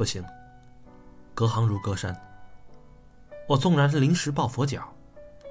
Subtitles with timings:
[0.00, 0.24] 不行，
[1.34, 2.18] 隔行如隔山。
[3.46, 4.96] 我纵然是临时抱佛脚，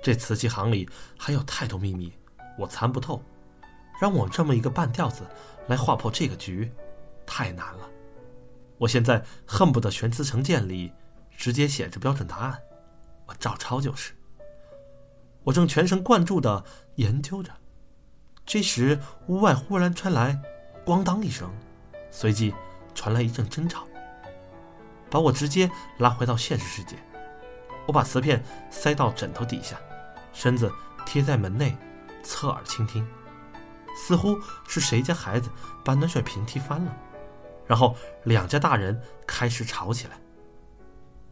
[0.02, 0.90] 这瓷器行里
[1.20, 2.12] 还有太多秘密，
[2.58, 3.22] 我参不透。
[4.02, 5.22] 让我这么一个半吊子
[5.68, 6.72] 来划破这个局，
[7.28, 7.88] 太难了。
[8.80, 10.92] 我现在恨不得全词成件里
[11.38, 12.60] 直接写着标准答案，
[13.28, 14.14] 我照抄就是。
[15.44, 17.52] 我正全神贯注的研究着，
[18.48, 20.42] 这时屋外忽然传来
[20.84, 21.52] “咣当”一声，
[22.10, 22.52] 随即
[22.96, 23.86] 传来一阵争吵，
[25.10, 26.98] 把我直接拉回到现实世界。
[27.88, 29.80] 我把瓷片塞到枕头底下，
[30.32, 30.72] 身子
[31.06, 31.76] 贴在门内，
[32.24, 33.08] 侧耳倾听。
[33.96, 35.50] 似乎是谁家孩子
[35.84, 36.96] 把暖水瓶踢翻了，
[37.66, 40.20] 然后两家大人开始吵起来。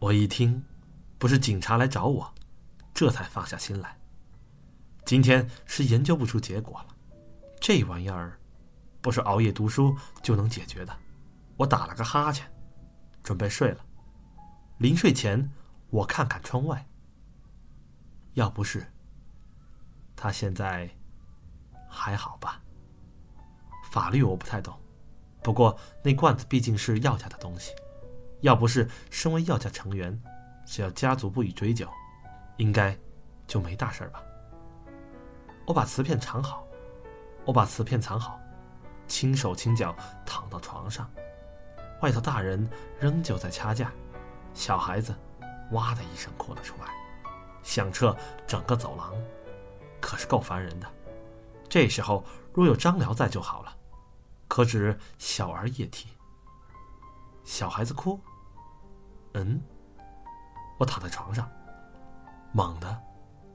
[0.00, 0.62] 我一听，
[1.16, 2.34] 不是警察来找我，
[2.92, 3.96] 这才放下心来。
[5.04, 6.86] 今天是研究不出结果了，
[7.60, 8.38] 这玩意儿
[9.00, 10.92] 不是熬夜读书就能解决的。
[11.56, 12.46] 我打了个哈欠，
[13.28, 13.84] 准备睡了。
[14.78, 15.52] 临睡前，
[15.90, 16.88] 我看看窗外。
[18.32, 18.90] 要不是
[20.16, 20.88] 他现在。
[21.90, 22.62] 还好吧。
[23.90, 24.78] 法律我不太懂，
[25.42, 27.72] 不过那罐子毕竟是药家的东西，
[28.42, 30.18] 要不是身为药家成员，
[30.66, 31.88] 只要家族不予追究，
[32.58, 32.96] 应该
[33.46, 34.22] 就没大事儿吧。
[35.66, 36.66] 我把瓷片藏好，
[37.46, 38.38] 我把瓷片藏好，
[39.06, 41.10] 轻手轻脚躺到床上，
[42.00, 42.68] 外头大人
[43.00, 43.92] 仍旧在掐架，
[44.54, 45.14] 小孩子
[45.72, 46.92] 哇的一声哭了出来，
[47.62, 49.14] 响彻整个走廊，
[50.00, 50.86] 可是够烦人的。
[51.68, 53.76] 这时候若有张辽在就好了，
[54.46, 56.08] 可只小儿夜啼。
[57.44, 58.20] 小孩子哭，
[59.34, 59.60] 嗯，
[60.78, 61.50] 我躺在床上，
[62.52, 63.02] 猛地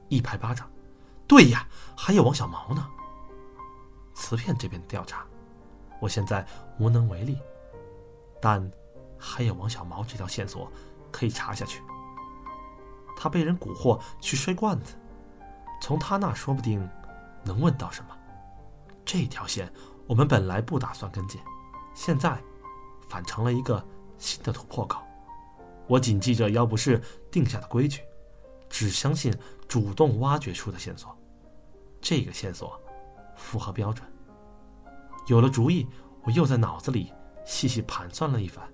[0.08, 0.70] 一拍巴掌，
[1.26, 2.86] 对呀，还有王小毛呢。
[4.14, 5.24] 瓷片这边调查，
[6.00, 6.46] 我现在
[6.78, 7.38] 无能为力，
[8.44, 8.70] 但
[9.18, 10.70] 还有王小毛这条线索
[11.10, 11.82] 可以查下去。
[13.16, 14.96] 他被人蛊惑去摔罐子，
[15.80, 16.86] 从他那说不定。
[17.46, 18.16] 能问到什么？
[19.04, 19.70] 这条线
[20.06, 21.38] 我们本来不打算跟进，
[21.94, 22.42] 现在
[23.06, 23.82] 反成了一个
[24.16, 25.02] 新的突破口。
[25.86, 26.98] 我谨记着要不是
[27.30, 28.00] 定下的规矩，
[28.70, 29.30] 只相信
[29.68, 31.14] 主动挖掘出的线索。
[32.00, 32.80] 这个线索
[33.36, 34.06] 符合标准。
[35.26, 35.86] 有了主意，
[36.22, 37.12] 我又在脑子里
[37.44, 38.66] 细细盘算了一番，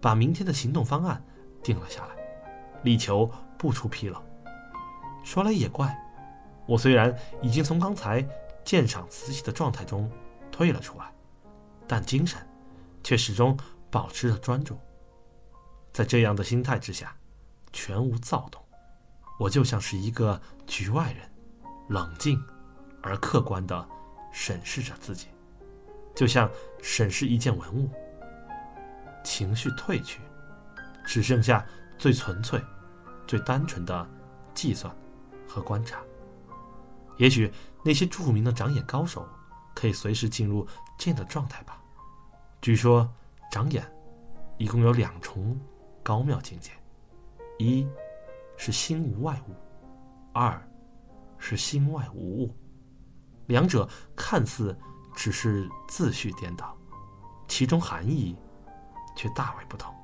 [0.00, 1.22] 把明天的行动方案
[1.62, 2.14] 定了下来，
[2.82, 4.22] 力求不出纰漏。
[5.24, 5.96] 说来也怪。
[6.66, 8.26] 我虽然已经从刚才
[8.64, 10.10] 鉴赏瓷器的状态中
[10.50, 11.12] 退了出来，
[11.86, 12.44] 但精神
[13.04, 13.56] 却始终
[13.88, 14.76] 保持着专注。
[15.92, 17.16] 在这样的心态之下，
[17.72, 18.60] 全无躁动，
[19.38, 21.30] 我就像是一个局外人，
[21.88, 22.44] 冷静
[23.00, 23.88] 而客观地
[24.32, 25.28] 审视着自己，
[26.16, 26.50] 就像
[26.88, 27.90] 审视一件文物。
[29.24, 30.20] 情绪褪去，
[31.04, 31.66] 只剩下
[31.98, 32.62] 最纯粹、
[33.26, 34.08] 最单纯的
[34.54, 34.94] 计算
[35.48, 36.00] 和观察。
[37.16, 37.52] 也许
[37.84, 39.28] 那些著名的长眼高手
[39.74, 40.64] 可以随时进入
[40.96, 41.82] 这样的状态吧。
[42.62, 43.12] 据说
[43.50, 43.84] 长眼
[44.56, 45.58] 一共有两重
[46.04, 46.70] 高妙境界：
[47.58, 47.84] 一
[48.56, 49.54] 是心无外物，
[50.32, 50.62] 二
[51.36, 52.54] 是心外无物。
[53.46, 54.76] 两者看似
[55.16, 56.75] 只是自序颠倒，
[57.48, 58.36] 其中含义
[59.14, 59.94] 却大为不同。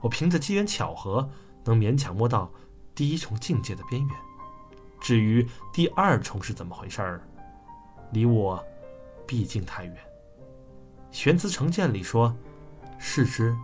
[0.00, 1.28] 我凭着机缘巧合，
[1.64, 2.50] 能勉强摸到
[2.94, 4.16] 第一重境界的边缘。
[5.00, 7.28] 至于第二重是怎么回事儿，
[8.12, 8.62] 离我
[9.26, 9.96] 毕竟太远。
[11.10, 12.34] 玄慈成见里说
[12.98, 13.56] ：“视之，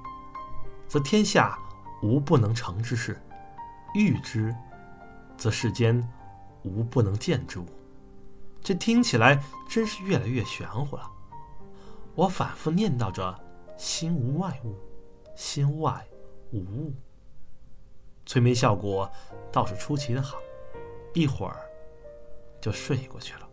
[0.87, 1.59] 则天下
[2.03, 3.15] 无不能成之事；
[3.94, 4.54] 欲之，
[5.37, 6.06] 则世间
[6.62, 7.66] 无不能见之物。”
[8.60, 11.10] 这听起来真是越来越玄乎了。
[12.18, 13.32] 我反复念叨着
[13.78, 14.74] ：“心无外物，
[15.36, 16.04] 心外
[16.50, 16.92] 无物。”
[18.26, 19.09] 催眠效果
[19.53, 20.36] 倒是出奇的好。
[21.15, 21.56] 一会儿，
[22.60, 23.48] 就睡过去了。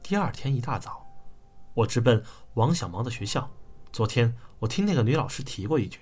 [0.00, 1.04] 第二天一大早，
[1.74, 2.22] 我直奔
[2.54, 3.50] 王小毛的学校。
[3.90, 5.98] 昨天我听那个女老师提过一句，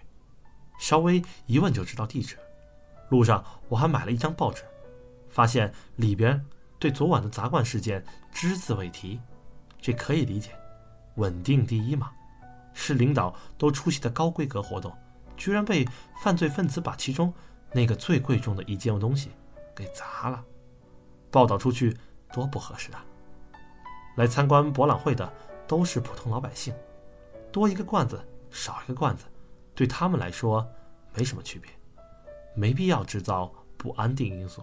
[0.78, 2.36] 稍微一问就知道地址。
[3.08, 4.64] 路上我还买了一张报纸，
[5.30, 6.44] 发现里边
[6.78, 9.18] 对昨晚的砸罐事件只字未提。
[9.80, 10.50] 这可以理解，
[11.16, 12.10] 稳定第一嘛。
[12.72, 14.92] 市领导都出席的高规格活动，
[15.36, 15.86] 居然被
[16.22, 17.32] 犯罪分子把其中
[17.72, 19.30] 那个最贵重的一件东西。
[19.72, 20.44] 给砸了，
[21.30, 21.96] 报道出去
[22.32, 23.02] 多不合适啊！
[24.16, 25.32] 来参观博览会的
[25.66, 26.74] 都是普通老百姓，
[27.50, 29.24] 多一个罐子少一个罐子，
[29.74, 30.68] 对他们来说
[31.14, 31.70] 没什么区别，
[32.54, 34.62] 没必要制造不安定因素。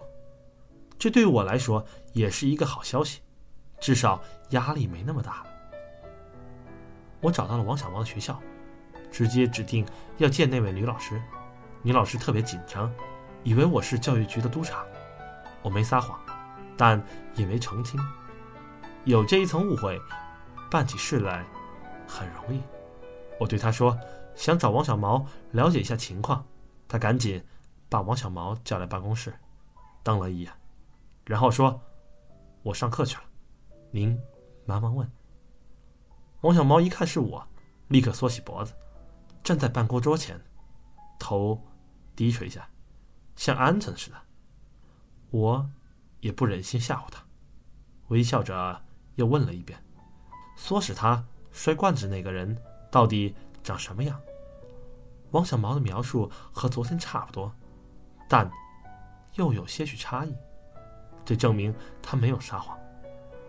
[0.98, 3.20] 这对我来说也是一个好消息，
[3.80, 5.44] 至少压力没那么大。
[7.20, 8.40] 我找到了王小毛的学校，
[9.10, 9.86] 直接指定
[10.18, 11.20] 要见那位女老师。
[11.82, 12.92] 女老师特别紧张，
[13.42, 14.84] 以为我是教育局的督察。
[15.62, 16.18] 我没撒谎，
[16.76, 17.02] 但
[17.34, 17.98] 也没澄清。
[19.04, 20.00] 有这一层误会，
[20.70, 21.44] 办起事来
[22.06, 22.62] 很容易。
[23.40, 23.98] 我对他说
[24.34, 26.44] ：“想找王小毛了解一下情况。”
[26.86, 27.44] 他赶紧
[27.88, 29.34] 把王小毛叫来办公室，
[30.02, 30.52] 瞪了一眼，
[31.24, 31.80] 然后说
[32.62, 33.22] ：“我上课去了，
[33.90, 34.18] 您
[34.64, 35.10] 忙忙问。”
[36.42, 37.46] 王小毛一看是我，
[37.88, 38.72] 立刻缩起脖子，
[39.42, 40.40] 站在办公桌前，
[41.18, 41.60] 头
[42.14, 42.68] 低垂下，
[43.34, 44.16] 像鹌鹑似的。
[45.30, 45.68] 我
[46.20, 47.24] 也不忍心吓唬他，
[48.08, 48.84] 微笑着
[49.16, 49.82] 又问了一遍
[50.56, 52.56] ：“唆使他摔罐子那个人
[52.90, 53.34] 到底
[53.64, 54.20] 长什么样？”
[55.32, 57.52] 王小毛的描述和昨天差不多，
[58.28, 58.48] 但
[59.34, 60.32] 又有些许差异，
[61.24, 62.78] 这证明他没有撒谎，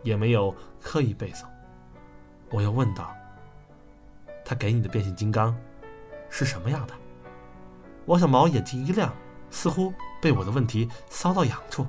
[0.03, 1.45] 也没有刻意背诵。
[2.51, 3.13] 我又问道
[4.45, 5.55] ：“他给你的变形金刚
[6.29, 6.93] 是什么样的？”
[8.07, 9.13] 王小毛眼睛一亮，
[9.49, 11.85] 似乎被我的问题搔到痒处。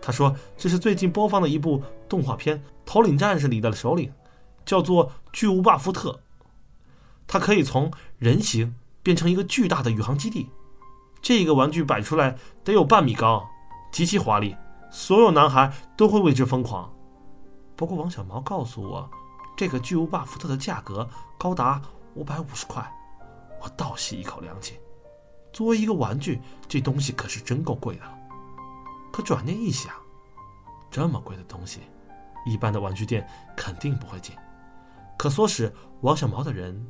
[0.00, 4.12] 他说：“这是最近播放的一部动画片《头领战士》里的首领，
[4.64, 6.20] 叫做巨无霸福特。
[7.26, 8.74] 他可以从人形。”
[9.04, 10.48] 变成一个巨大的宇航基地，
[11.20, 13.46] 这个玩具摆出来得有半米高，
[13.92, 14.56] 极其华丽，
[14.90, 16.90] 所有男孩都会为之疯狂。
[17.76, 19.10] 不过王小毛告诉我，
[19.56, 21.08] 这个巨无霸福特的价格
[21.38, 21.80] 高达
[22.14, 22.84] 五百五十块，
[23.62, 24.78] 我倒吸一口凉气。
[25.52, 28.18] 作为一个玩具，这东西可是真够贵的了。
[29.12, 29.94] 可转念一想，
[30.90, 31.80] 这么贵的东西，
[32.44, 34.34] 一般的玩具店肯定不会进，
[35.16, 36.84] 可唆使王小毛的人。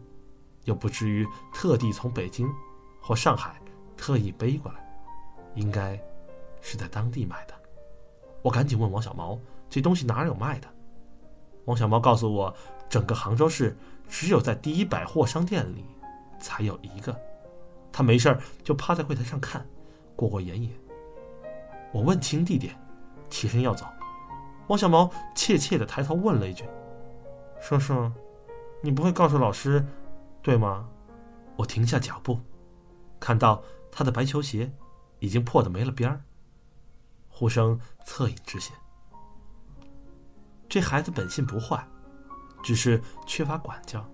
[0.64, 2.50] 又不至于特地从北京
[2.99, 3.60] 或上海
[3.99, 4.81] 特意背过来，
[5.55, 6.02] 应该
[6.62, 7.55] 是在当地买的。
[8.40, 9.38] 我赶紧问王小毛
[9.69, 10.69] ：“这东西哪有卖的？”
[11.64, 12.55] 王小毛告诉我
[12.88, 13.76] ：“整个杭州市
[14.08, 15.84] 只有在第一百货商店里
[16.38, 17.19] 才有一个。”
[17.90, 19.64] 他没事就趴在柜台上看，
[20.16, 20.76] 过过眼瘾。
[21.93, 22.76] 我问清地点，
[23.31, 23.87] 起身要走，
[24.66, 26.64] 王小毛怯怯的抬头问了一句
[27.62, 28.10] ：“叔叔，
[28.82, 29.87] 你不会告诉老师？”
[30.43, 30.88] 对吗？
[31.56, 32.40] 我停下脚步，
[33.20, 34.70] 看到他的白球鞋
[35.20, 36.20] 已经破得没了边儿。
[37.28, 38.75] 呼声恻隐之心。
[40.75, 41.87] 这孩子本性不坏，
[42.61, 44.05] 只是缺乏管教。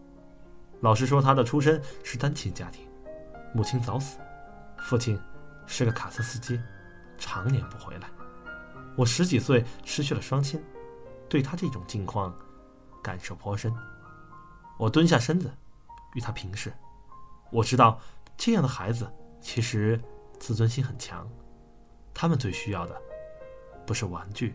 [0.83, 2.87] 老师说他的出身是单亲家庭，
[3.55, 4.19] 母亲早死，
[4.77, 5.19] 父亲
[5.67, 6.61] 是个卡车司机，
[7.19, 8.11] 常年不回来。
[8.95, 10.62] 我十几岁失去了双亲，
[11.31, 12.31] 对他这种境况
[13.03, 13.75] 感受颇深。
[14.79, 15.51] 我蹲下身子。
[16.15, 16.71] 与他平视，
[17.51, 17.99] 我知道
[18.37, 19.11] 这样的孩子
[19.41, 19.99] 其实
[20.39, 21.27] 自尊心很强，
[22.13, 23.01] 他们最需要的
[23.87, 24.55] 不是玩具，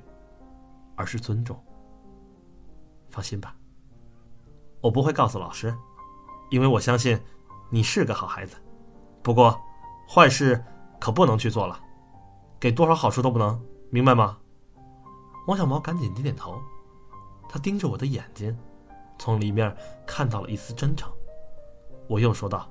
[0.96, 1.60] 而是尊重。
[3.10, 3.56] 放心吧，
[4.81, 5.75] 我不会告诉老师，
[6.50, 7.19] 因为我相信
[7.69, 8.56] 你是个好孩子。
[9.24, 9.60] 不过，
[10.07, 10.63] 坏事
[11.00, 11.80] 可不能去做了，
[12.60, 13.60] 给多少好处都不能，
[13.90, 14.38] 明白吗？
[15.48, 16.62] 王小毛赶紧点点头，
[17.50, 18.56] 他盯着我的眼睛，
[19.18, 19.75] 从里面
[20.06, 21.12] 看到了一丝真诚。
[22.08, 22.69] 我又说道：“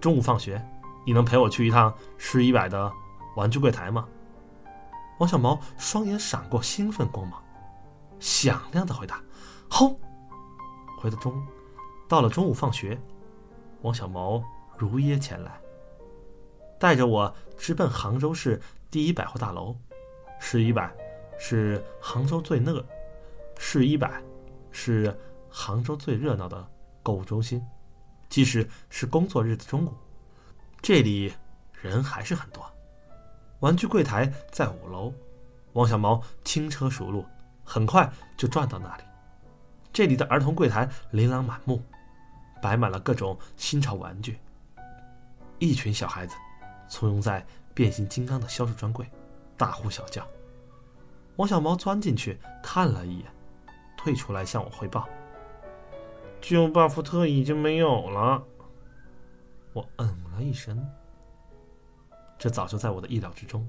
[0.00, 0.66] 中午放学，
[1.04, 2.90] 你能陪我去一趟市一百的
[3.36, 4.08] 玩具柜台吗？”
[5.20, 7.43] 王小毛双眼闪过兴奋光芒，
[8.24, 9.22] 响亮的回答
[9.68, 9.94] ：“好。”
[10.98, 11.46] 回到中，
[12.08, 12.98] 到了中午放学，
[13.82, 14.42] 王小毛
[14.78, 15.60] 如约前来，
[16.80, 18.58] 带着我直奔杭州市
[18.90, 19.76] 第一百货大楼。
[20.40, 20.90] 市一百
[21.38, 22.82] 是杭州最热，
[23.58, 24.22] 市一百
[24.70, 25.14] 是
[25.50, 26.66] 杭州最热闹的
[27.02, 27.62] 购物中心。
[28.30, 29.92] 即使是工作日的中午，
[30.80, 31.30] 这里
[31.74, 32.64] 人还是很多。
[33.60, 35.12] 玩具柜台在五楼，
[35.74, 37.24] 王小毛轻车熟路，
[37.64, 39.02] 很快就转到那里。
[39.92, 41.82] 这里的儿童柜台琳琅满目，
[42.60, 44.38] 摆满了各种新潮玩具。
[45.58, 46.36] 一群小孩子
[46.88, 49.08] 簇拥在变形金刚的销售专柜，
[49.56, 50.26] 大呼小叫。
[51.36, 53.26] 王小毛钻进去看了一眼，
[53.96, 55.08] 退出来向我汇报。
[56.40, 58.42] 巨无霸福特已经没有了。
[59.72, 60.86] 我嗯了一声，
[62.38, 63.66] 这早就在我的意料之中。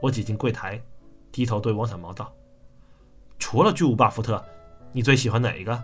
[0.00, 0.80] 我挤进柜台，
[1.32, 2.32] 低头对王小毛道
[3.38, 4.44] ：“除了巨无霸福特，
[4.92, 5.82] 你最喜欢哪一个？”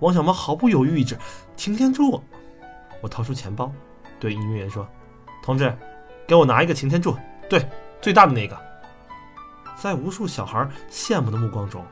[0.00, 1.16] 王小毛毫不犹豫一指
[1.56, 2.22] ：“擎天柱。”
[3.02, 3.72] 我掏出钱包，
[4.18, 4.88] 对营业员说
[5.42, 5.76] ：“同志，
[6.26, 7.16] 给我拿一个擎天柱，
[7.48, 7.66] 对，
[8.00, 8.56] 最大的那个。”
[9.76, 11.84] 在无数小孩羡慕的目光中，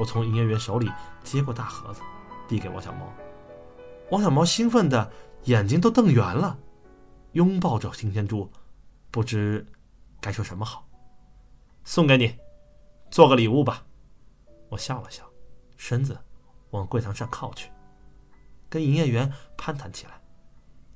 [0.00, 0.90] 我从营业员手里
[1.22, 2.00] 接过大盒子。
[2.46, 3.10] 递给王小毛，
[4.10, 5.10] 王小毛兴奋的
[5.44, 6.58] 眼睛都瞪圆了，
[7.32, 8.52] 拥抱着擎天柱，
[9.10, 9.66] 不知
[10.20, 10.86] 该说什么好。
[11.84, 12.36] 送给你，
[13.14, 13.86] 做个礼物吧。
[14.68, 15.22] 我笑了笑，
[15.76, 16.18] 身子
[16.70, 17.70] 往柜台上靠去，
[18.68, 19.32] 跟营业员。
[19.56, 20.20] 攀谈起来。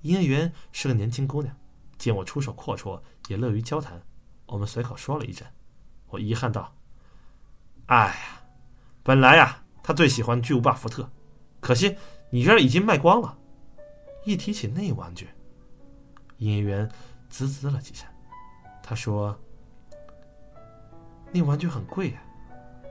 [0.03, 1.57] 营业员是个年轻姑娘，
[1.97, 4.03] 见我出手阔绰，也乐于交谈。
[4.47, 5.47] 我们随口说了一阵，
[6.09, 6.75] 我遗憾道
[7.87, 8.43] ：“哎呀，
[9.05, 11.09] 本来呀，他最喜欢巨无霸福特，
[11.61, 11.97] 可惜
[12.31, 13.39] 你这儿已经卖光了。”
[14.27, 15.29] 一提起那玩具，
[16.39, 16.91] 营业员
[17.29, 18.09] 滋滋了几声，
[18.83, 19.41] 他说
[21.33, 22.23] ：“那玩具很贵呀，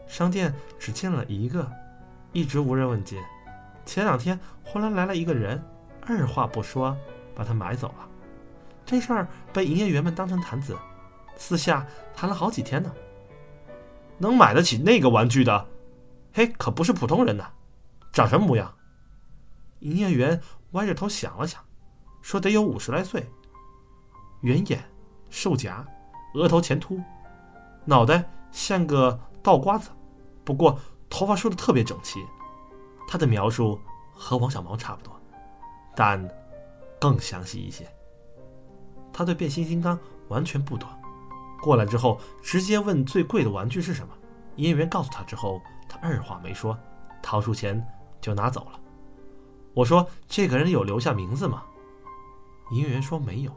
[0.07, 1.69] 商店只见了一个，
[2.33, 3.21] 一直无人问津。
[3.85, 5.63] 前两天忽然来了一个人，
[6.05, 6.95] 二话不说
[7.33, 8.07] 把它买走了。
[8.85, 10.77] 这事儿被营业员们当成谈资。”
[11.39, 12.91] 私下谈了好几天呢。
[14.17, 15.67] 能买得起那个玩具的，
[16.33, 17.47] 嘿，可不是普通人呐。
[18.11, 18.73] 长什么模样？
[19.81, 20.41] 营业员
[20.71, 21.63] 歪着头想了想，
[22.23, 23.23] 说：“得有五十来岁，
[24.41, 24.83] 圆眼，
[25.29, 25.85] 瘦颊，
[26.33, 26.99] 额头前凸，
[27.87, 29.89] 脑袋像个倒瓜子，
[30.43, 30.77] 不过
[31.09, 32.23] 头发梳的特别整齐。”
[33.07, 33.79] 他的描述
[34.13, 35.17] 和王小毛差不多，
[35.95, 36.29] 但
[36.99, 37.87] 更详细一些。
[39.13, 40.89] 他对变形金刚完全不懂。
[41.61, 44.13] 过来之后，直接问最贵的玩具是什么。
[44.57, 46.77] 营业员告诉他之后，他二话没说，
[47.23, 47.81] 掏出钱
[48.19, 48.79] 就拿走了。
[49.73, 51.63] 我说：“这个人有留下名字吗？”
[52.71, 53.51] 营业员说：“没有，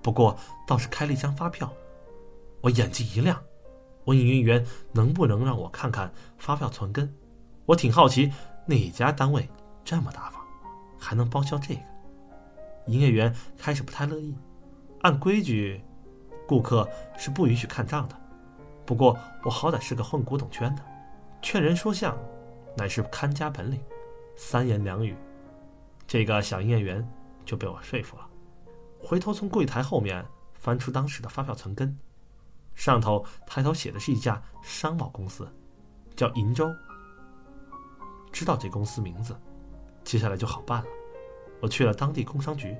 [0.00, 1.72] 不过倒是开了一张发票。”
[2.62, 3.42] 我眼睛一亮，
[4.06, 7.14] 问营业员：“能不能让我看看发票存根？
[7.66, 8.32] 我挺好奇
[8.64, 9.48] 哪家单位
[9.84, 10.42] 这么大方，
[10.98, 11.80] 还能报销这个。”
[12.86, 14.34] 营业员开始不太乐意，
[15.02, 15.80] 按规矩。
[16.48, 18.16] 顾客是不允许看账的，
[18.84, 20.82] 不过我好歹是个混古董圈的，
[21.42, 22.16] 劝人说相，
[22.76, 23.80] 乃是看家本领。
[24.36, 25.16] 三言两语，
[26.06, 27.04] 这个小营业员
[27.44, 28.28] 就被我说服了。
[29.00, 31.98] 回头从柜台后面翻出当时的发票存根，
[32.76, 35.52] 上头抬头写的是一家商贸公司，
[36.14, 36.72] 叫银州。
[38.30, 39.36] 知道这公司名字，
[40.04, 40.86] 接下来就好办了。
[41.60, 42.76] 我去了当地工商局，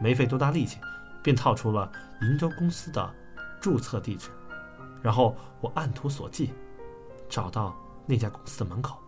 [0.00, 0.78] 没费多大力气。
[1.22, 1.90] 便套出了
[2.20, 3.14] 银州公司的
[3.58, 4.28] 注册地址，
[5.00, 6.52] 然后我按图索骥，
[7.30, 8.98] 找到那家公司的门口。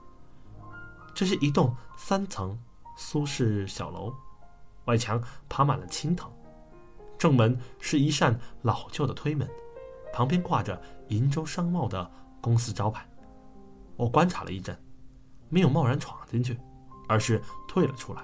[1.14, 2.58] 这是一栋三层
[2.96, 4.10] 苏式小楼，
[4.86, 6.32] 外墙爬满了青藤，
[7.18, 9.46] 正门是一扇老旧的推门，
[10.16, 13.06] 旁边挂着银州商贸的公司招牌。
[13.96, 14.74] 我观察了一阵，
[15.50, 16.58] 没有贸然闯进去，
[17.06, 18.22] 而是退了出来，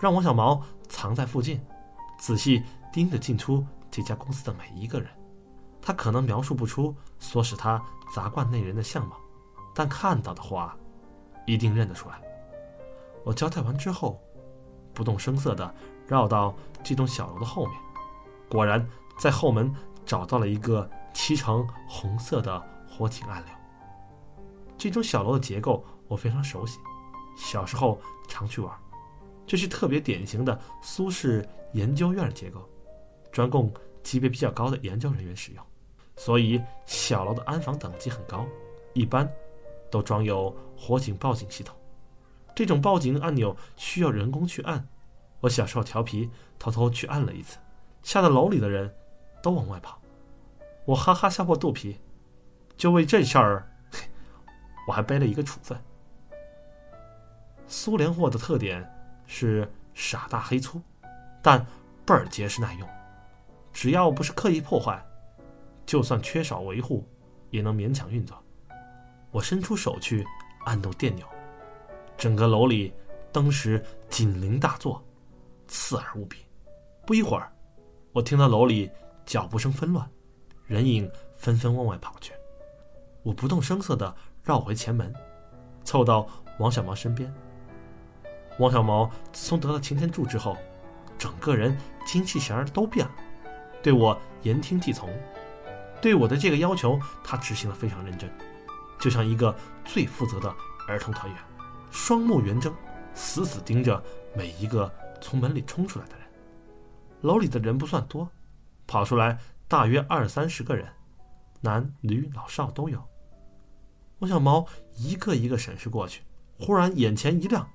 [0.00, 1.60] 让王小毛藏在附近，
[2.16, 2.62] 仔细。
[2.92, 5.08] 盯着进出这家公司的每一个人，
[5.80, 7.80] 他可能描述不出唆使他
[8.12, 9.16] 砸罐那人的相貌，
[9.72, 10.76] 但看到的话，
[11.46, 12.20] 一定认得出来。
[13.24, 14.20] 我交代完之后，
[14.92, 15.72] 不动声色地
[16.08, 16.52] 绕到
[16.82, 17.76] 这栋小楼的后面，
[18.48, 18.84] 果然
[19.16, 19.72] 在后门
[20.04, 23.54] 找到了一个漆成红色的火警按钮。
[24.76, 26.78] 这种小楼的结构我非常熟悉，
[27.36, 28.74] 小时候常去玩，
[29.46, 32.68] 这是特别典型的苏式研究院结构。
[33.30, 35.64] 专供级别比较高的研究人员使用，
[36.16, 38.44] 所以小楼的安防等级很高，
[38.92, 39.30] 一般
[39.88, 41.76] 都装有火警报警系统。
[42.56, 44.84] 这种报警按钮需要人工去按，
[45.40, 47.58] 我小时候调皮，偷偷去按了一次，
[48.02, 48.92] 吓得楼里的人
[49.42, 49.99] 都往外跑。
[50.84, 52.00] 我哈哈笑破肚皮，
[52.76, 53.68] 就为这事儿，
[54.88, 55.78] 我还背了一个处分。
[57.66, 58.84] 苏联货的特点
[59.26, 60.80] 是傻大黑粗，
[61.40, 61.64] 但
[62.04, 62.88] 倍儿结实耐用。
[63.72, 65.00] 只要不是刻意破坏，
[65.86, 67.06] 就算缺少维护，
[67.50, 68.36] 也能勉强运作。
[69.30, 70.26] 我伸出手去
[70.64, 71.24] 按动电钮，
[72.16, 72.92] 整个楼里
[73.30, 75.00] 当时警铃大作，
[75.68, 76.38] 刺耳无比。
[77.06, 77.52] 不一会儿，
[78.12, 78.90] 我听到楼里
[79.24, 80.10] 脚步声纷乱，
[80.70, 82.32] 人影纷纷往外跑去。
[83.24, 85.12] 我不动声色地绕回前门，
[85.82, 86.28] 凑到
[86.60, 87.34] 王小毛身边。
[88.60, 90.56] 王小毛自从得了擎天柱之后，
[91.18, 93.12] 整个人精气神儿都变了。
[93.82, 95.10] 对我言听计从，
[96.00, 98.30] 对我的这个要求，他执行的非常认真，
[99.00, 99.52] 就像一个
[99.84, 100.54] 最负责的
[100.86, 101.42] 儿童团员，
[101.90, 102.72] 双目圆睁，
[103.12, 104.00] 死死盯着
[104.36, 104.88] 每一个
[105.20, 106.24] 从门里冲出来的人。
[107.22, 108.30] 楼里的人不算多，
[108.86, 109.36] 跑出来
[109.70, 110.92] 大约二三十个人，
[111.60, 113.00] 男女老少都有。
[114.18, 116.22] 我小猫一个一个审视过去，
[116.58, 117.70] 忽然眼前一亮，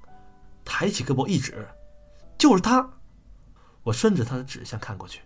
[0.65, 1.65] 抬起胳膊一指
[2.37, 2.85] ：“就是他！”
[3.81, 5.21] 我顺着他的指向看过去。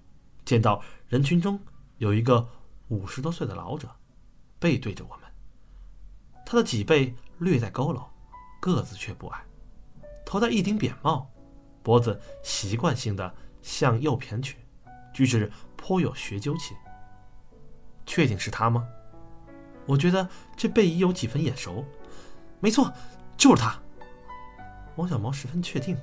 [0.46, 1.60] 见到人群中
[1.98, 2.48] 有一个
[2.90, 3.90] 五十多岁的老者，
[4.60, 5.26] 背对着我们。
[6.46, 8.06] 他的脊背略带佝偻，
[8.60, 9.44] 个子却不矮，
[10.24, 11.32] 头戴一顶扁帽，
[11.82, 14.58] 脖子习惯性的向右偏曲，
[15.12, 16.76] 举止颇有学究气。
[18.06, 18.88] 确定是他吗？
[19.86, 21.86] 我觉得这背影有几分眼熟。
[22.60, 22.92] 没错，
[23.38, 23.80] 就是他。
[24.98, 25.98] 王小毛十分确定。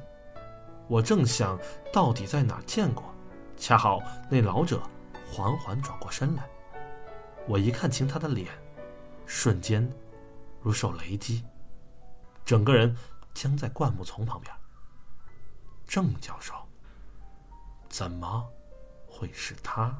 [0.89, 1.59] 我正想
[1.93, 3.05] 到底在哪见过，
[3.57, 4.81] 恰好那老者
[5.29, 6.49] 缓缓转过身来，
[7.47, 8.49] 我一看清他的脸，
[9.27, 9.89] 瞬间
[10.63, 11.45] 如受雷击，
[12.45, 12.97] 整个人
[13.35, 14.53] 僵在灌木丛旁边。
[15.87, 16.55] 郑教授，
[17.89, 18.49] 怎么
[19.17, 19.97] 会是他？